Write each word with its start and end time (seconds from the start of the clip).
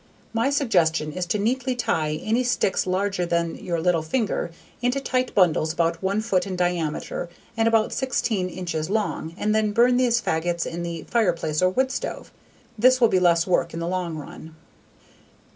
My 0.33 0.49
suggestion 0.49 1.11
is 1.11 1.27
to 1.27 1.37
neatly 1.37 1.75
tie 1.75 2.19
any 2.23 2.43
stick 2.43 2.87
larger 2.87 3.23
than 3.23 3.53
your 3.63 3.79
little 3.79 4.01
finger 4.01 4.49
into 4.81 4.99
tight 4.99 5.35
bundles 5.35 5.71
about 5.71 6.01
one 6.01 6.21
foot 6.21 6.47
in 6.47 6.55
diameter 6.55 7.29
and 7.55 7.67
about 7.67 7.93
16 7.93 8.49
inches 8.49 8.89
long 8.89 9.35
and 9.37 9.53
then 9.53 9.73
burn 9.73 9.97
these 9.97 10.19
"faggots" 10.19 10.65
in 10.65 10.81
the 10.81 11.03
fireplace 11.03 11.61
or 11.61 11.69
wood 11.69 11.91
stove. 11.91 12.31
This 12.79 12.99
will 12.99 13.09
be 13.09 13.19
less 13.19 13.45
work 13.45 13.75
in 13.75 13.79
the 13.79 13.87
long 13.87 14.17
run. 14.17 14.55